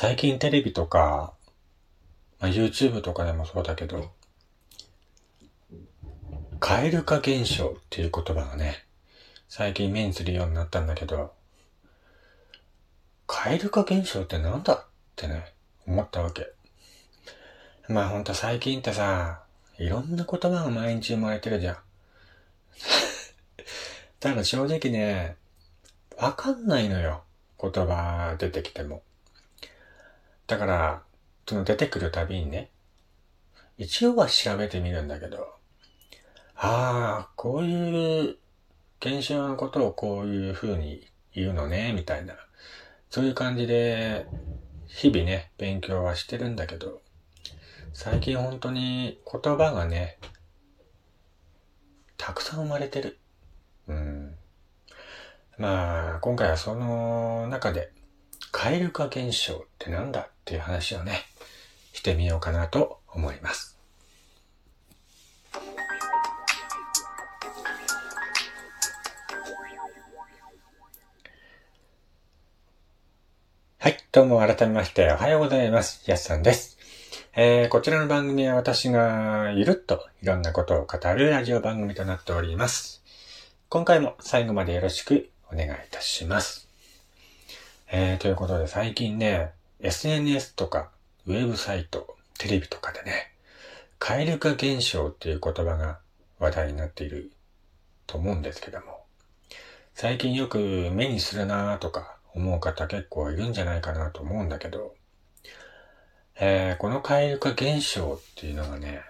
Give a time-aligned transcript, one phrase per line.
[0.00, 1.34] 最近テレビとか、
[2.40, 4.10] まあ、YouTube とかでもそうだけど、
[6.58, 8.86] 蛙化現象っていう言葉がね、
[9.50, 11.34] 最近目にするようになったんだけど、
[13.26, 14.86] 蛙化現象ってなんだっ
[15.16, 15.52] てね、
[15.86, 16.50] 思ったわけ。
[17.86, 19.42] まあほんと最近ってさ、
[19.76, 21.76] いろんな言葉が毎日生まれてるじゃん。
[24.18, 25.36] ただ正直ね、
[26.16, 27.22] わかんないのよ。
[27.60, 29.02] 言葉出てきても。
[30.50, 31.02] だから、
[31.46, 32.70] その出てくるたびにね、
[33.78, 35.54] 一応は調べてみるんだけど、
[36.56, 38.36] ああ、こういう
[38.98, 42.34] 現象のことをこういう風に言うのね、みたいな。
[43.10, 44.26] そういう感じで、
[44.88, 47.00] 日々ね、勉強はしてるんだけど、
[47.92, 50.18] 最近本当に言葉がね、
[52.16, 53.20] たくさん生まれてる。
[53.86, 54.34] うん。
[55.58, 57.92] まあ、今回はその中で、
[58.52, 61.20] 蛙化現象ってなんだっていう話をね、
[61.92, 63.78] してみようかなと思います。
[73.78, 76.08] はい、どうも改めましておはようございます。
[76.10, 76.78] やすさんです。
[77.34, 83.02] えー、こちらの番組は私がゆるっといろんなことを語るラジオ番組となっております。
[83.68, 86.69] 今回も最後までよろしくお願いいたします。
[87.92, 90.90] えー、ということで最近ね、SNS とか
[91.26, 93.32] ウェブサイト、テレビとかでね、
[93.98, 95.98] 蛙化現象っていう言葉が
[96.38, 97.32] 話題になっている
[98.06, 99.00] と思うんですけども、
[99.94, 100.58] 最近よく
[100.92, 104.94] 目にするなーとか思う方結構いるんじゃないかなと思うんだけど、
[106.38, 109.02] えー、この蛙化現象っていうのがね、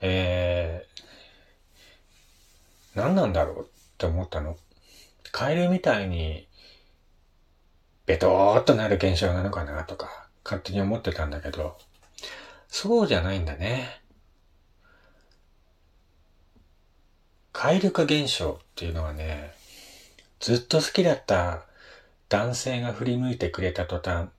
[0.00, 4.56] えー、何なんだろうって思ったの？
[5.32, 6.46] カエルみたいに、
[8.08, 11.76] ベトーっとなる現象なのかなとか、勝手に思ってたんだけど、
[12.66, 14.00] そうじゃないんだね。
[17.52, 19.52] 蛙化現象っていうのはね、
[20.40, 21.66] ずっと好きだった
[22.30, 24.30] 男性が振り向いてくれた途端、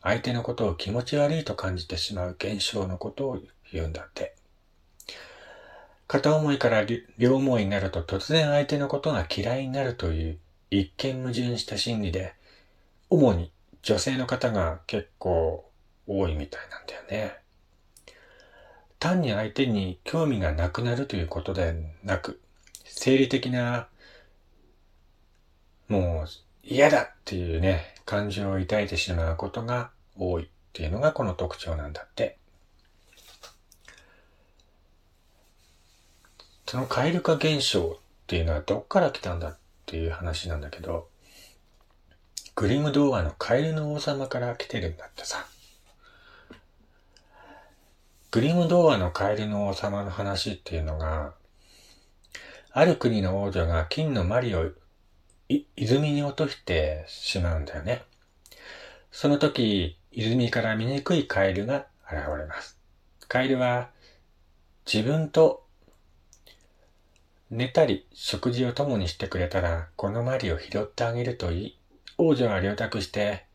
[0.00, 3.38] 相手のことを気持ち悪いと感じてしまう現象のことを
[3.72, 4.36] 言うんだって。
[6.06, 6.86] 片思いから
[7.18, 10.38] 両思いになると突然相手のことが嫌いになるという
[10.70, 12.38] 一見矛盾した心理で、
[13.10, 13.52] 主に
[13.82, 15.70] 女性の方が結構
[16.06, 17.36] 多いみたいなんだよね。
[18.98, 22.40] 単に相手に興味がなくなるということでなく、
[22.84, 23.88] 生理的な、
[25.88, 26.28] もう
[26.62, 32.38] 嫌だっていうね、感情を抱いてしまうことが多いっていうのがこの特徴なんだって。
[36.66, 41.08] その蛙化現象っていうのはどっから来たんだっていう話なんだけど、
[42.58, 45.46] グリム童話のカエルの王様から来てるんだってさ。
[48.32, 51.34] グリム童話のカエルの王様の話っていうのが、
[52.72, 54.72] ある国の王女が金のマリを
[55.76, 58.02] 泉に落としてしまうんだよね。
[59.12, 62.76] その時、泉から醜いカエルが現れます。
[63.28, 63.90] カエルは
[64.84, 65.64] 自分と
[67.50, 71.77] 寝たり食事を共にしてくれたらこのマリを拾ってあげると言い、
[72.20, 73.46] 王女は領託して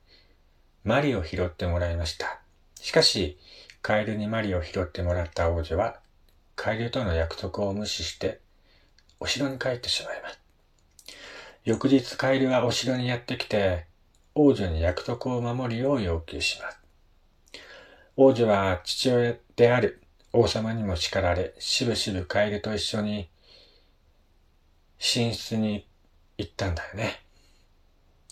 [0.85, 2.39] マリを拾ってもらいました。
[2.79, 3.37] しかし、
[3.81, 5.99] カエルにマリを拾ってもらった王女は、
[6.55, 8.39] カエルとの約束を無視して
[9.19, 10.39] お城に帰ってしまいます。
[11.65, 13.85] 翌日カエルはお城にやってきて、
[14.33, 16.79] 王女に約束を守るよう要求します。
[18.15, 23.29] 王女は父親である王様にも叱られ、しぶしぶカエルと一緒に
[24.99, 25.85] 寝室に
[26.37, 27.22] 行ったんだよね。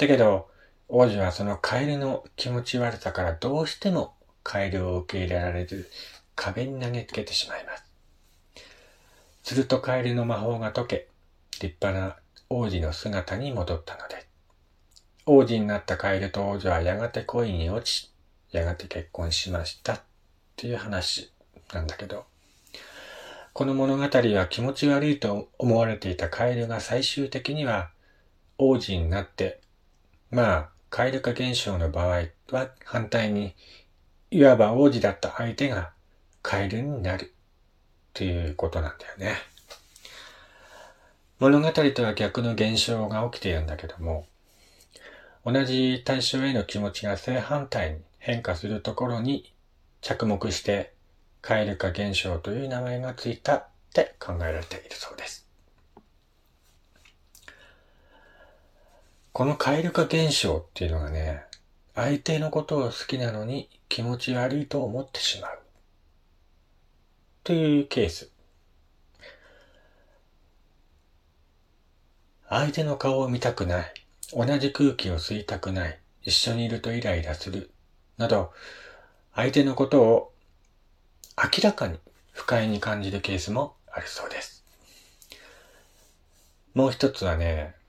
[0.01, 0.49] だけど、
[0.87, 5.91] 王子はそのカエルの気持ち悪さからどうしてもカエルを受け入れられず、
[6.35, 7.83] 壁に投げつけてしまいます。
[9.43, 11.07] するとカエルの魔法が解け、
[11.61, 12.15] 立派な
[12.49, 14.27] 王子の姿に戻ったのです。
[15.27, 18.11] 王子になったカエルと王女はやがて恋に落ち、
[18.51, 20.01] やがて結婚しましたっ
[20.55, 21.31] ていう話
[21.73, 22.25] なんだけど、
[23.53, 27.91] この物語は気持ち悪いと思われていたカエルが最終的には
[28.57, 29.61] 王子になって、
[30.31, 33.53] まあ、カエル化現象の場合は反対に、
[34.31, 35.91] いわば王子だった相手が
[36.41, 37.27] カエルになるっ
[38.13, 39.35] ていうことなんだよね。
[41.39, 44.25] 物語とは逆の現象が起きているんだけども、
[45.43, 49.51] 同じ対象への気持ちが正反対に変化するところに
[50.01, 50.93] 着目して
[51.41, 55.50] 蛙化現象という名前がついたって考えられているそうです。
[59.41, 61.41] この蛙化現象っていうのがね、
[61.95, 65.59] 相手のことを好きなのに気持ち悪いと思ってしまう。
[67.43, 68.29] というケース。
[72.47, 73.93] 相手の顔を見たくない。
[74.31, 75.99] 同じ空気を吸いたくない。
[76.21, 77.71] 一緒にいるとイライラする。
[78.19, 78.53] など、
[79.33, 80.33] 相手のことを
[81.35, 81.97] 明らかに
[82.31, 84.63] 不快に感じるケースもあるそうです。
[86.75, 87.80] もう一つはね、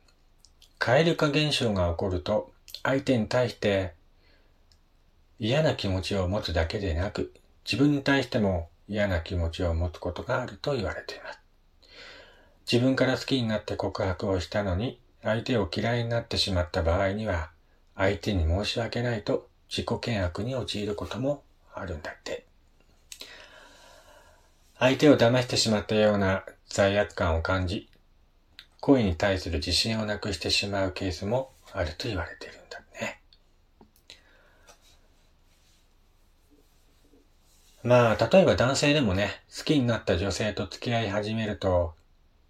[0.84, 2.50] 蛙化現象が起こると
[2.82, 3.94] 相手に対して
[5.38, 7.32] 嫌な気持ちを持つだけでなく
[7.64, 11.38] 自分に対しても嫌な気持ちを持つことがあると言われています。
[12.70, 17.50] 自分から好きになって告白をしたのに相手を嫌いになってしまった場合には
[17.94, 22.44] 相手に申し訳ないと自己嫌悪に陥ることもあるんだって。
[24.81, 27.88] 相手を騙してしまったような罪悪感を感じ、
[28.82, 33.20] 恋に対する自信をなくしてしまうケースもあると言われているんだね。
[37.84, 41.94] まあ、例えば男性でもね、好きになった女性と付き合い始めると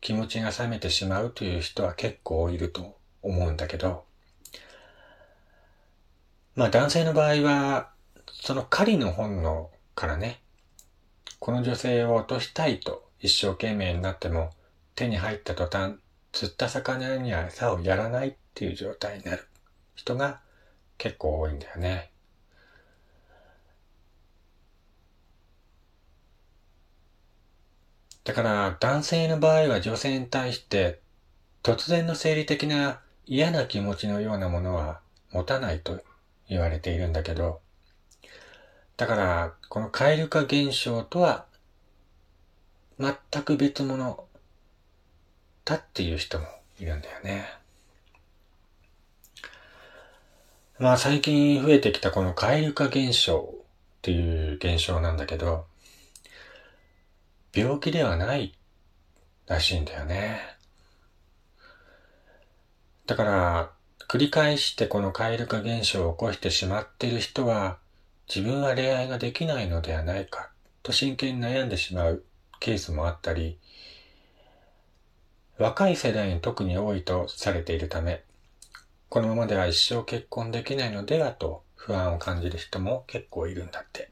[0.00, 4.04] 気持ちが冷めてしまうという人は結構いると思うんだけど、
[6.56, 7.90] まあ男性の場合は、
[8.26, 10.40] その狩りの本能からね、
[11.38, 14.50] この女性を落としたいと一生懸命になっても
[14.94, 15.96] 手に入った途端、
[16.32, 19.46] 釣った魚には餌をやらないっていう状態になる
[19.94, 20.40] 人が
[20.98, 22.10] 結構多いんだよね。
[28.24, 31.00] だから男性の場合は女性に対して
[31.62, 35.00] 突然の生理的な嫌な気持ちのようなものは
[35.32, 36.00] 持たないと
[36.48, 37.60] 言われているんだけど、
[38.96, 41.46] だから、この蛙化現象とは、
[42.98, 44.24] 全く別物
[45.64, 46.46] だっていう人も
[46.78, 47.46] いるんだよね。
[50.78, 53.60] まあ最近増えてきたこの蛙化現象っ
[54.02, 55.66] ていう現象なんだけど、
[57.54, 58.54] 病気ではない
[59.46, 60.40] らしいんだよね。
[63.06, 63.70] だから、
[64.08, 67.78] 繰り返してこの蛙化現象を起こしてしまっている人は、
[68.26, 70.50] 自分は恋愛ができないのではないか
[70.82, 72.24] と真剣に悩んでしまう
[72.58, 73.58] ケースもあったり、
[75.58, 78.24] 若い世代に特に多いとされているため、
[79.08, 84.10] このままでは一生結婚できないのではと不安を感じる人も結構いるんだって。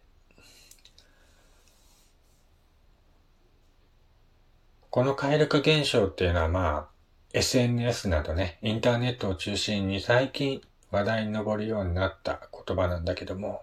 [4.90, 6.88] この蛙化現象っていうのはまあ、
[7.32, 10.60] SNS などね、インターネットを中心に最近
[10.90, 13.62] 話題に上るようになった言葉なんだけども、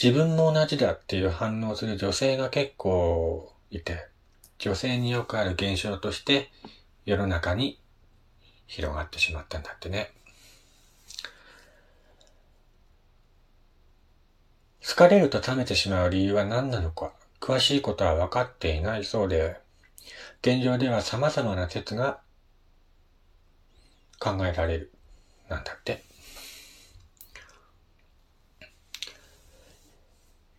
[0.00, 4.08] 自分も同じだっていう反応する女性が結構いて、
[4.58, 6.50] 女性によくある現象として
[7.04, 7.78] 世の中に
[8.66, 10.12] 広がってしまったんだってね。
[14.86, 19.60] 好かれると冷めてしまう理由は何なのか、詳しいことは分かっていないそうで、
[20.40, 22.20] 現状では様々な説が
[24.18, 24.92] 考えられる。
[25.48, 26.07] なんだって。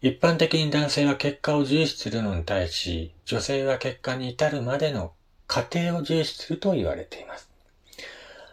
[0.02, 5.12] 一般的に男性は結果を重視するのに対し、女性は結果に至るまでの
[5.46, 7.50] 過程を重視すると言われています。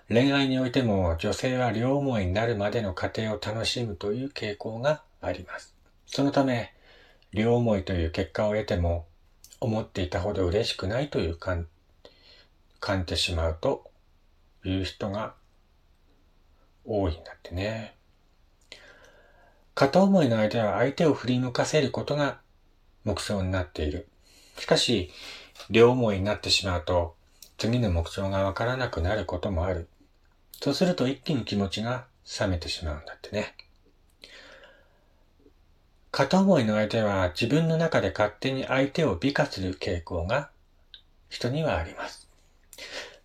[0.08, 5.76] 恋愛においても女性は両思いになるまでの過程を楽しむという傾向があります。
[6.06, 6.72] そのため、
[7.32, 9.06] 両思いという結果を得ても
[9.60, 11.68] 思っていたほど嬉しくないという感、
[12.80, 13.90] 感じてしまうと
[14.64, 15.34] いう人が
[16.84, 17.95] 多いんだってね。
[19.76, 22.40] 片思いの間は相手を振り向かせることが
[23.04, 24.08] 目標になっている。
[24.58, 25.10] しかし、
[25.68, 27.14] 両思いになってしまうと、
[27.58, 29.90] 次の目標がわからなくなることもある。
[30.62, 32.06] そうすると一気に気持ちが
[32.40, 33.54] 冷めてしまうんだってね。
[36.10, 40.48] 片思いの相手は自分の中で勝手に相手を美化する傾向が
[41.28, 42.30] 人にはあります。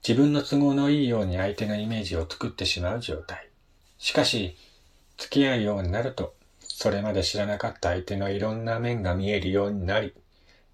[0.05, 3.48] 自分の都合のいいように相手のイメージを作ってしまう状態。
[3.98, 4.58] しかし、
[5.17, 6.36] 付き合うようになると、
[6.78, 10.13] それまで知らなかった相手のいろんな面が見えるようになり、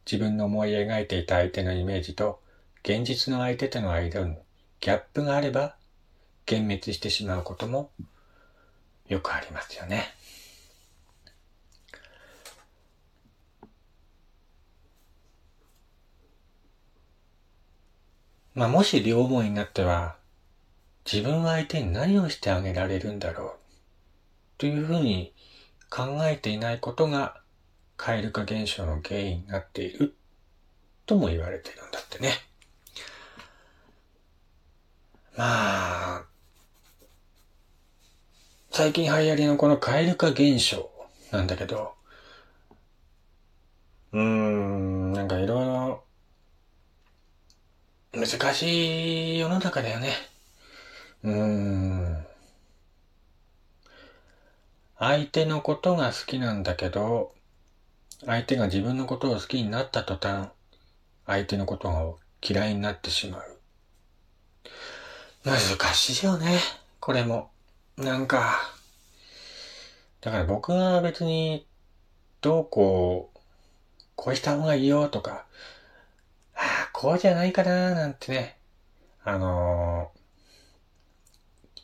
[0.06, 2.40] 自分の思い描いていた相手のイメージと
[2.84, 4.38] 現実の相手との間に
[4.80, 5.76] ギャップがあれば、
[6.50, 7.92] 幻滅してしまうことも
[9.08, 10.14] よくありますよね。
[18.54, 20.16] まあ、もし両思いになっては、
[21.06, 23.52] 自分は相手に何をしてあげられるんだろう、
[24.58, 25.34] というふうに
[25.90, 27.42] 考えていないことが、
[27.98, 30.16] 蛙化現象の原因になっている、
[31.06, 32.34] とも言われているんだってね。
[35.36, 36.26] まあ、
[38.72, 40.90] 最近流行りのこの蛙化現象
[41.32, 41.94] なんだけど、
[44.14, 46.04] うーん、なんかいろいろ
[48.14, 50.10] 難しい世の中だよね。
[51.24, 52.07] うーん。
[55.00, 57.32] 相手のことが好きなんだけど、
[58.26, 60.50] 相手が自分のことを好きになった途端、
[61.28, 63.60] 相手のことが嫌いになってしまう。
[65.44, 65.60] 難
[65.94, 66.58] しいよね。
[67.00, 67.52] これも。
[67.96, 68.74] なんか。
[70.22, 71.68] だから僕は別に、
[72.42, 73.40] どうこう、
[74.16, 75.46] こうした方がいいよとか、
[76.56, 78.58] ああ、こうじゃないかななんてね、
[79.24, 81.82] あのー、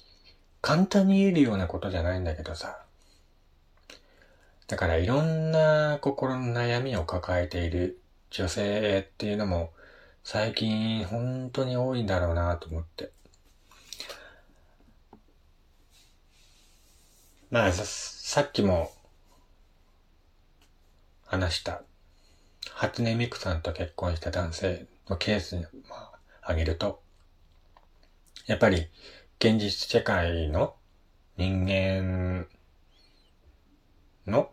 [0.62, 2.83] 簡単に言えるようなことじゃないんだけどさ。
[4.74, 8.02] だからいろんな心の悩みを抱えている
[8.32, 9.72] 女性っていうのも
[10.24, 13.12] 最近本当に多いんだろうなと思って。
[17.52, 18.92] まあさ、さっきも
[21.28, 21.84] 話した
[22.72, 26.10] 初音ミクさんと結婚した男性のケースに、ま
[26.42, 27.04] あ、げると、
[28.48, 28.88] やっぱり
[29.38, 30.74] 現実世界の
[31.38, 32.48] 人間
[34.26, 34.53] の、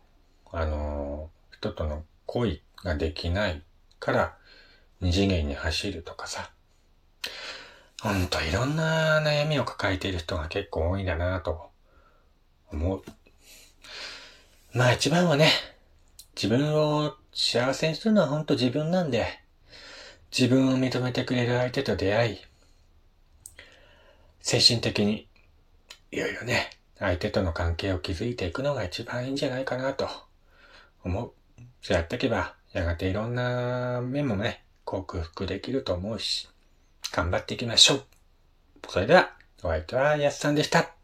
[0.52, 3.62] あの、人との恋ができない
[3.98, 4.36] から
[5.00, 6.50] 二次元に走るとかさ、
[8.02, 11.70] ほんといろんな悩みを抱えている人が結構多いんだなと
[12.72, 13.02] 思う。
[14.72, 15.50] まあ一番はね、
[16.34, 19.26] 自分を幸せにするのはほんと自分なんで、
[20.36, 22.38] 自分を認めてくれる相手と出会い、
[24.40, 25.28] 精神的に
[26.10, 30.08] いろいろね、相手との関係を築いていくのが一番いいんじゃないかなと
[31.04, 31.32] 思う。
[31.82, 36.48] そうやっていけば、やがていろんな面もね、克服できると思うし、
[37.12, 38.04] 頑張っていきましょう。
[38.88, 40.99] それでは、お相手はやすさんでした。